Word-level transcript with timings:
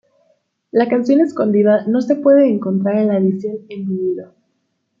La 0.71 0.89
canción 0.89 1.21
escondida 1.21 1.85
no 1.85 2.01
se 2.01 2.15
puede 2.15 2.49
encontrar 2.51 2.95
en 2.97 3.07
la 3.09 3.17
edición 3.19 3.57
en 3.69 3.87
vinilo. 3.87 4.33